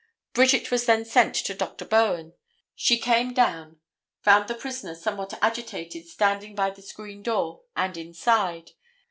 Bridget 0.33 0.71
was 0.71 0.87
then 0.87 1.05
sent 1.05 1.35
to 1.35 1.53
Dr. 1.53 1.85
Bowen. 1.85 2.33
She 2.73 2.97
came 2.97 3.35
down, 3.35 3.81
found 4.23 4.47
the 4.47 4.55
prisoner 4.55 4.95
somewhat 4.95 5.37
agitated 5.43 6.07
standing 6.07 6.55
by 6.55 6.71
the 6.71 6.81
screen 6.81 7.21
door 7.21 7.61
and 7.75 7.95
inside. 7.95 8.71